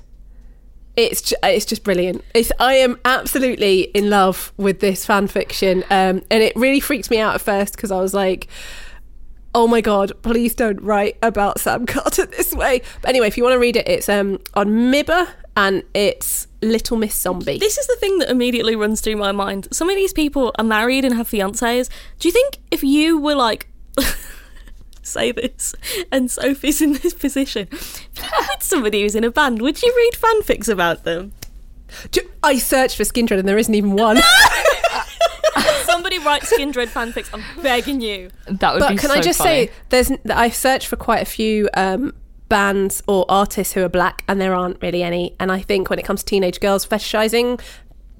[0.95, 2.23] it's ju- it's just brilliant.
[2.33, 7.09] It's I am absolutely in love with this fan fiction, um, and it really freaked
[7.11, 8.47] me out at first because I was like.
[9.57, 12.81] Oh my god, please don't write about Sam Carter this way.
[13.01, 16.97] But anyway, if you want to read it, it's um on Mibba and it's Little
[16.97, 17.57] Miss Zombie.
[17.57, 19.69] This is the thing that immediately runs through my mind.
[19.71, 21.89] Some of these people are married and have fiancés.
[22.19, 23.69] Do you think if you were like,
[25.05, 25.75] say this,
[26.11, 29.81] and Sophie's in this position, if you were with somebody who's in a band, would
[29.81, 31.33] you read fanfics about them?
[32.11, 34.17] Ju- I searched for Skindred and there isn't even one.
[35.83, 37.29] Somebody write Skindred fanfics.
[37.33, 38.29] I'm begging you.
[38.47, 39.67] That would but be can so I just funny.
[39.67, 42.13] say, there's I searched for quite a few um,
[42.49, 45.35] bands or artists who are black, and there aren't really any.
[45.39, 47.61] And I think when it comes to teenage girls fetishizing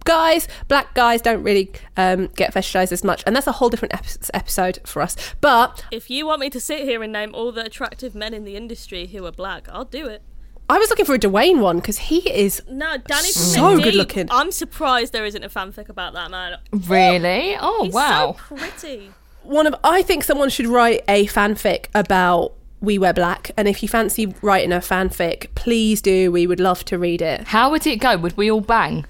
[0.06, 3.94] guys, black guys don't really um, get fetishized as much, and that's a whole different
[3.94, 5.16] ep- episode for us.
[5.42, 8.46] But If you want me to sit here and name all the attractive men in
[8.46, 10.22] the industry who are black, I'll do it.
[10.68, 13.84] I was looking for a Dwayne one because he is No, Danny from Skindred.
[13.84, 14.28] good looking.
[14.32, 16.58] I'm surprised there isn't a fanfic about that man.
[16.72, 17.56] Really?
[17.60, 18.36] Oh He's wow.
[18.50, 19.12] so pretty.
[19.44, 19.76] one of.
[19.84, 22.54] I think someone should write a fanfic about.
[22.82, 26.32] We Wear Black, and if you fancy writing a fanfic, please do.
[26.32, 27.48] We would love to read it.
[27.48, 28.16] How would it go?
[28.18, 29.06] Would we all bang?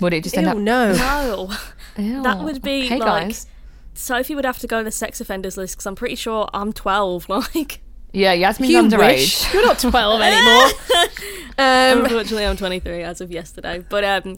[0.00, 0.58] Would it just end Ew, up?
[0.58, 0.92] no.
[0.94, 1.52] No.
[2.02, 2.22] Ew.
[2.22, 3.46] That would be okay, like guys.
[3.94, 6.72] Sophie would have to go on the sex offenders list because I'm pretty sure I'm
[6.72, 7.28] 12.
[7.54, 7.80] Like,
[8.12, 9.16] Yeah, Yasmin's You underage.
[9.16, 9.52] wish.
[9.54, 10.64] You're not 12 anymore.
[11.58, 13.84] um, unfortunately, I'm 23 as of yesterday.
[13.88, 14.36] But um,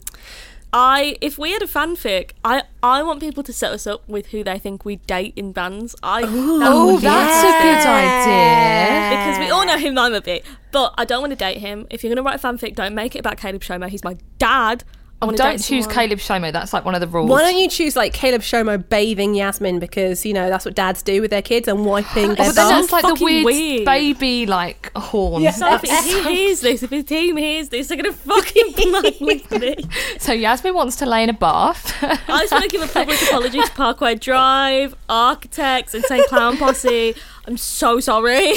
[0.73, 4.27] I, if we had a fanfic, I, I want people to set us up with
[4.27, 5.95] who they think we date in bands.
[6.01, 9.09] I, that Oh, would be that's a good idea.
[9.11, 11.85] because we all know him I'm a bit, but I don't want to date him.
[11.91, 13.87] If you're gonna write a fanfic, don't make it about Caleb Shomo.
[13.89, 14.83] He's my dad.
[15.21, 16.51] I wanna Don't date choose someone- Caleb Shomo.
[16.51, 17.29] That's like one of the rules.
[17.29, 21.03] Why don't you choose like Caleb Shomo bathing Yasmin because you know that's what dads
[21.03, 23.45] do with their kids and wiping Oh, their but then that's like the fucking weird,
[23.45, 23.85] weird.
[23.85, 25.43] baby like horn.
[25.43, 25.51] Yeah.
[25.51, 29.75] So if he hears this, if his team hears this, they're gonna fucking blacklist me.
[30.17, 32.03] So Yasmin wants to lay in a bath.
[32.03, 36.57] I just want to give a public apology to Parkway Drive, Architects, and Insane Clown
[36.57, 37.13] Posse.
[37.45, 38.53] I'm so sorry.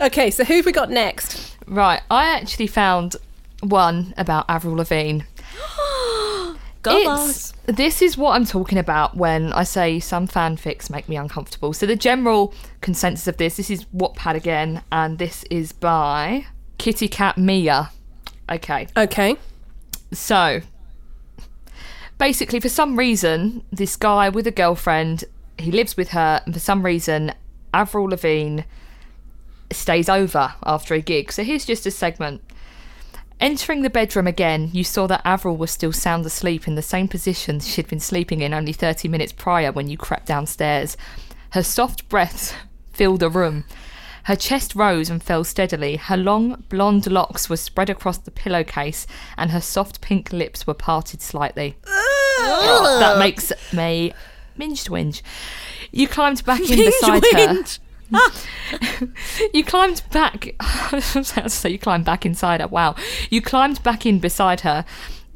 [0.00, 1.56] Okay, so who have we got next?
[1.66, 3.16] right, I actually found
[3.62, 5.22] one about Avril Lavigne.
[7.28, 11.72] It's, this is what I'm talking about when I say some fanfics make me uncomfortable.
[11.72, 16.46] So the general consensus of this, this is Wattpad again, and this is by
[16.78, 17.90] Kitty Cat Mia.
[18.50, 19.36] Okay, Okay,
[20.12, 20.60] so
[22.16, 25.24] basically, for some reason, this guy with a girlfriend,
[25.58, 27.32] he lives with her, and for some reason,
[27.74, 28.62] Avril Lavigne
[29.70, 31.32] stays over after a gig.
[31.32, 32.40] So here's just a segment.
[33.40, 37.06] Entering the bedroom again, you saw that Avril was still sound asleep in the same
[37.06, 40.96] position she'd been sleeping in only 30 minutes prior when you crept downstairs.
[41.50, 42.54] Her soft breaths
[42.92, 43.64] filled the room.
[44.24, 45.96] Her chest rose and fell steadily.
[45.96, 50.74] Her long blonde locks were spread across the pillowcase, and her soft pink lips were
[50.74, 51.76] parted slightly.
[53.00, 54.12] that makes me
[54.56, 55.22] minge twinge.
[55.92, 57.64] You climbed back in beside her.
[59.54, 60.54] you climbed back.
[61.48, 62.68] so you climbed back inside her.
[62.68, 62.94] Wow.
[63.30, 64.84] You climbed back in beside her.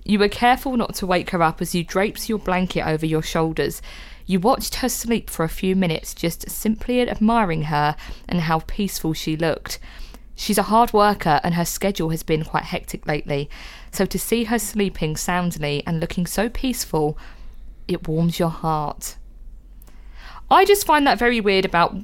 [0.05, 3.23] You were careful not to wake her up as you draped your blanket over your
[3.23, 3.81] shoulders.
[4.27, 7.97] You watched her sleep for a few minutes, just simply admiring her
[8.29, 9.79] and how peaceful she looked.
[10.35, 13.51] She's a hard worker and her schedule has been quite hectic lately,
[13.91, 17.19] so to see her sleeping soundly and looking so peaceful,
[17.87, 19.17] it warms your heart.
[20.51, 21.97] I just find that very weird about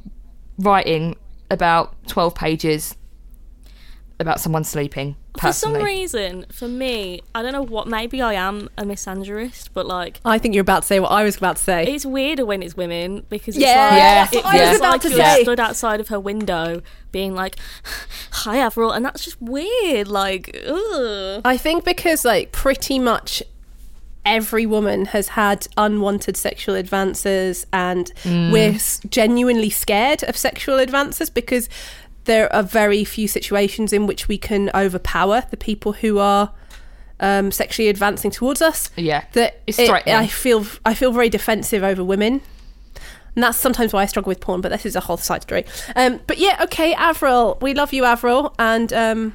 [0.58, 1.16] writing
[1.50, 2.94] about 12 pages
[4.20, 5.14] about someone sleeping.
[5.40, 7.86] For some reason, for me, I don't know what.
[7.86, 11.22] Maybe I am a misandrist, but like, I think you're about to say what I
[11.22, 11.84] was about to say.
[11.84, 14.80] it's weirder when it's women because it's Yeah, like, that's it what I was feels
[14.80, 15.42] about like to you're say.
[15.44, 17.54] stood outside of her window, being like,
[18.32, 20.08] "Hi, Avril," and that's just weird.
[20.08, 21.40] Like, ugh.
[21.44, 23.44] I think because like pretty much
[24.24, 28.76] every woman has had unwanted sexual advances and we're
[29.08, 31.68] genuinely scared of sexual advances because
[32.24, 36.52] there are very few situations in which we can overpower the people who are
[37.20, 38.90] um, sexually advancing towards us.
[38.96, 39.88] Yeah, That it's it-
[40.20, 42.42] I feel I feel very defensive over women.
[43.34, 45.64] And that's sometimes why I struggle with porn, but this is a whole side story.
[45.94, 49.32] Um, but yeah, okay, Avril, we love you, Avril, and um,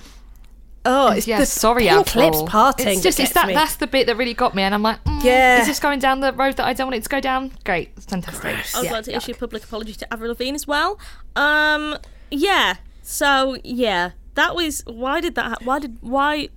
[0.85, 2.25] oh, it's yeah, the sorry, pink Avril.
[2.31, 2.87] lips parting.
[2.87, 3.53] It's just that it's that me.
[3.53, 5.61] that's the bit that really got me, and I'm like, mm, Yeah.
[5.61, 7.51] is this going down the road that I don't want it to go down?
[7.63, 8.45] Great, it's fantastic.
[8.75, 8.91] I would Yeah.
[8.93, 10.99] like to issue a public apology to Avril Lavigne as well.
[11.35, 11.97] Um,
[12.31, 12.75] yeah.
[13.01, 15.45] So yeah, that was why did that?
[15.45, 16.49] Ha- why did why?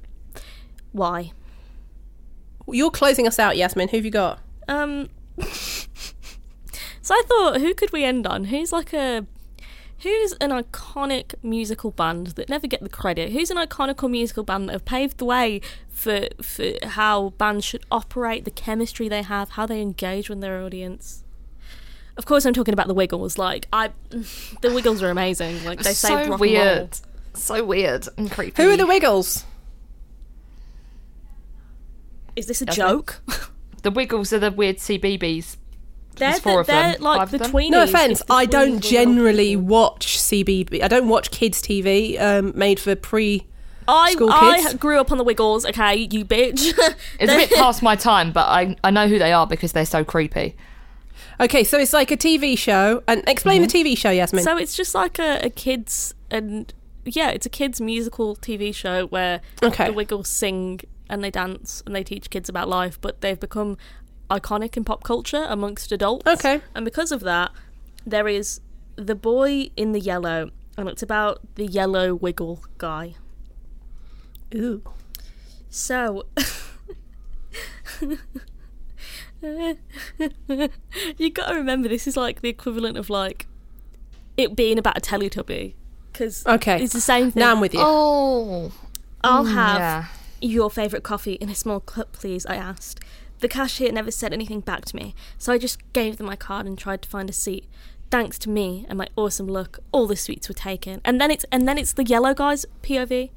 [0.92, 1.32] Why?
[2.68, 3.88] You're closing us out, Yasmin.
[3.88, 4.40] Who have you got?
[4.66, 5.08] Um.
[7.02, 8.44] so I thought, who could we end on?
[8.44, 9.26] Who's like a
[10.00, 13.32] who's an iconic musical band that never get the credit?
[13.32, 17.84] Who's an iconic musical band that have paved the way for for how bands should
[17.90, 21.24] operate, the chemistry they have, how they engage with their audience?
[22.16, 23.38] Of course, I'm talking about the Wiggles.
[23.38, 25.64] Like I, the Wiggles are amazing.
[25.64, 26.38] Like they saved so rock and roll.
[26.40, 26.98] weird,
[27.34, 28.62] so weird and creepy.
[28.62, 29.44] Who are the Wiggles?
[32.34, 33.22] Is this a That's joke?
[33.82, 35.58] The Wiggles are the weird CBeebies.
[36.16, 37.52] They're There's four the, of them, like five the of them.
[37.52, 37.70] tweenies.
[37.70, 39.66] No offense, the I don't generally people.
[39.66, 40.82] watch CBB.
[40.82, 43.46] I don't watch kids TV um, made for pre.
[43.88, 45.64] I school I grew up on the Wiggles.
[45.64, 46.72] Okay, you bitch.
[47.20, 49.86] It's a bit past my time, but I I know who they are because they're
[49.86, 50.56] so creepy.
[51.38, 53.02] Okay, so it's like a TV show.
[53.06, 54.42] And explain the TV show, Yasmin.
[54.42, 56.72] So it's just like a, a kids and
[57.04, 59.86] yeah, it's a kids musical TV show where Okay.
[59.86, 63.76] the Wiggles sing and they dance and they teach kids about life, but they've become
[64.30, 66.26] iconic in pop culture amongst adults.
[66.26, 66.60] Okay.
[66.74, 67.52] And because of that,
[68.04, 68.60] there is
[68.96, 73.14] the boy in the yellow, and it's about the yellow wiggle guy.
[74.54, 74.82] Ooh.
[75.68, 76.24] So
[81.16, 83.46] you got to remember this is like the equivalent of like
[84.36, 85.74] it being about a Teletubby
[86.12, 86.82] because Okay.
[86.82, 87.40] it's the same thing.
[87.40, 87.80] Now I'm with you.
[87.82, 88.72] Oh,
[89.22, 90.06] I'll mm, have yeah.
[90.40, 93.00] your favourite coffee in a small cup, please, I asked.
[93.40, 96.66] The cashier never said anything back to me, so I just gave them my card
[96.66, 97.66] and tried to find a seat.
[98.10, 101.00] Thanks to me and my awesome look, all the sweets were taken.
[101.04, 103.30] And then it's and then it's the yellow guy's POV.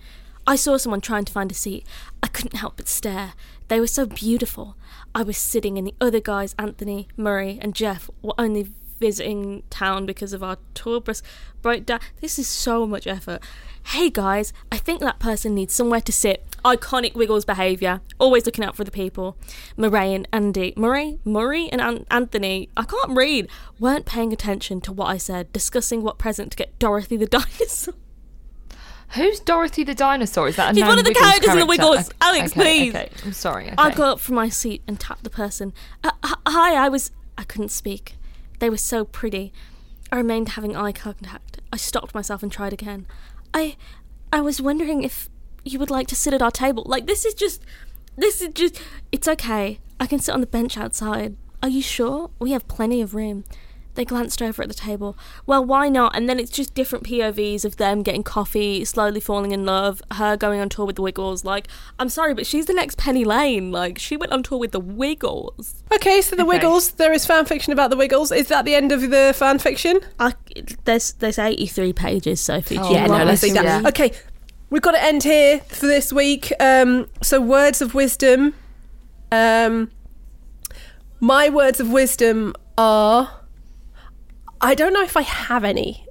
[0.47, 1.85] I saw someone trying to find a seat.
[2.23, 3.33] I couldn't help but stare.
[3.67, 4.75] They were so beautiful.
[5.13, 10.05] I was sitting and the other guys, Anthony, Murray, and Jeff, were only visiting town
[10.05, 11.21] because of our tour bus
[11.61, 11.99] breakdown.
[12.21, 13.41] This is so much effort.
[13.85, 16.43] Hey guys, I think that person needs somewhere to sit.
[16.65, 19.37] Iconic Wiggles behaviour, always looking out for the people.
[19.77, 23.47] Murray and Andy, Murray, Murray and An- Anthony, I can't read,
[23.79, 27.93] weren't paying attention to what I said, discussing what present to get Dorothy the dinosaur.
[29.13, 30.47] Who's Dorothy the dinosaur?
[30.49, 31.65] Is that a She's known one of the Wiggles characters in the?
[31.65, 31.97] Wiggles.
[31.97, 32.95] Okay, Alex, okay, please.
[32.95, 33.65] Okay, I'm sorry.
[33.65, 33.75] Okay.
[33.77, 35.73] I got up from my seat and tapped the person.
[36.03, 37.11] Uh, hi, I was.
[37.37, 38.17] I couldn't speak.
[38.59, 39.51] They were so pretty.
[40.11, 41.59] I remained having eye contact.
[41.73, 43.07] I stopped myself and tried again.
[43.53, 43.77] I.
[44.31, 45.27] I was wondering if
[45.63, 46.83] you would like to sit at our table.
[46.85, 47.63] Like, this is just.
[48.17, 48.81] This is just.
[49.11, 49.79] It's okay.
[49.99, 51.35] I can sit on the bench outside.
[51.61, 52.31] Are you sure?
[52.39, 53.43] We have plenty of room.
[53.95, 55.17] They glanced over at the table.
[55.45, 56.15] Well, why not?
[56.15, 60.37] And then it's just different POVs of them getting coffee, slowly falling in love, her
[60.37, 61.43] going on tour with the Wiggles.
[61.43, 63.71] Like, I'm sorry, but she's the next Penny Lane.
[63.73, 65.83] Like, she went on tour with the Wiggles.
[65.93, 66.49] Okay, so the Okay.
[66.49, 66.91] Wiggles.
[66.91, 68.31] There is fan fiction about the Wiggles.
[68.31, 69.99] Is that the end of the fan fiction?
[70.17, 70.33] I,
[70.85, 72.77] there's there's 83 pages, Sophie.
[72.77, 73.83] Oh, yeah, no, let's me leave to that.
[73.83, 73.87] read?
[73.87, 74.11] Okay,
[74.69, 76.51] we've got to end here for this week.
[76.59, 78.53] Um, so words of wisdom.
[79.31, 79.91] Um,
[81.19, 83.31] my words of wisdom are.
[84.61, 86.05] I don't know if I have any.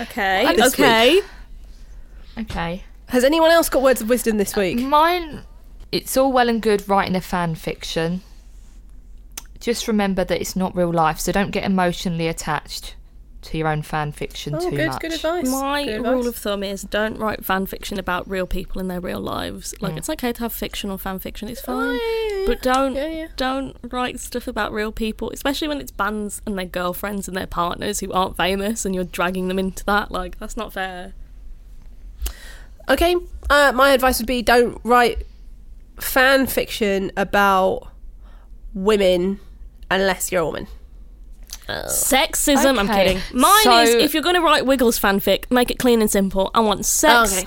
[0.00, 1.20] Okay, This okay.
[2.38, 2.84] Okay.
[3.08, 4.80] Has anyone else got words of wisdom this week?
[4.80, 5.42] Mine,
[5.92, 8.22] it's all well and good writing a fan fiction.
[9.60, 12.96] Just remember that it's not real life, so don't get emotionally attached
[13.44, 15.00] to your own fan fiction Oh, too good, much.
[15.00, 15.48] good advice.
[15.48, 16.26] My Good rule advice.
[16.26, 19.74] of thumb is don't write fan fiction about real people in their real lives.
[19.80, 21.76] Like it's okay to have fictional fan fiction, it's fine.
[21.76, 21.92] Oh,
[22.30, 23.26] yeah, yeah, But don't yeah, yeah.
[23.36, 27.46] don't write stuff about real people, especially when it's bands and their girlfriends and their
[27.46, 30.10] partners who aren't famous and you're dragging them into that.
[30.10, 31.12] Like that's not fair.
[32.88, 33.16] Okay,
[33.48, 35.26] uh, my advice would be don't write
[35.98, 37.88] fan fiction about
[38.74, 39.40] women
[39.90, 40.66] unless you're a woman.
[41.68, 43.04] Sexism, I'm Okay.
[43.14, 43.22] kidding.
[43.32, 46.50] Mine So- is if you're gonna write Wiggles fanfic, make it clean and simple.
[46.54, 47.32] I want sex.
[47.38, 47.46] Okay.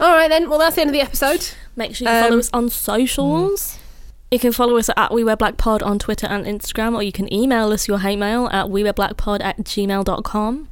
[0.00, 0.48] All right then.
[0.48, 1.48] Well, that's the end of the episode.
[1.76, 3.78] Make sure you Um, follow us on socials.
[4.30, 7.12] You can follow us at We Wear Black Pod on Twitter and Instagram, or you
[7.12, 10.68] can email us your hate mail at wewearblackpod at gmail.com.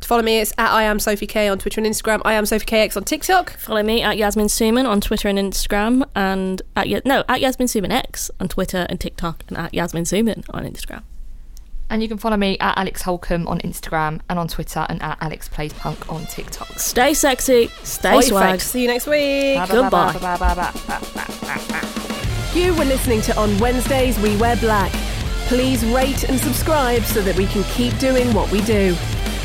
[0.00, 2.22] To follow me, it's at I am Sophie K on Twitter and Instagram.
[2.24, 3.56] I am Sophie KX on TikTok.
[3.58, 7.68] Follow me at Yasmin Suman on Twitter and Instagram, and at Ya- no at Yasmin
[7.68, 11.02] Suman X on Twitter and TikTok, and at Yasmin Suman on Instagram.
[11.90, 15.18] And you can follow me at Alex Holcomb on Instagram and on Twitter and at
[15.20, 16.78] Alex Plays Punk on TikTok.
[16.78, 18.28] Stay sexy, stay Perfect.
[18.28, 18.60] swag.
[18.60, 19.58] See you next week.
[19.68, 20.12] Goodbye.
[22.54, 24.92] You were listening to On Wednesdays We Wear Black.
[25.48, 28.94] Please rate and subscribe so that we can keep doing what we do.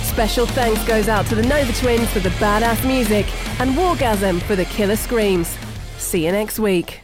[0.04, 3.26] Special thanks goes out to the Nova Twins for the badass music
[3.60, 5.58] and Wargasm for the killer screams.
[5.98, 7.02] See you next week.